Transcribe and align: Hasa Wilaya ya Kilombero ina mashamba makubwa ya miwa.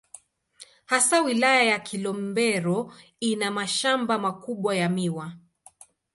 Hasa 0.85 1.21
Wilaya 1.21 1.63
ya 1.63 1.79
Kilombero 1.79 2.93
ina 3.19 3.51
mashamba 3.51 4.19
makubwa 4.19 4.75
ya 4.75 4.89
miwa. 4.89 5.33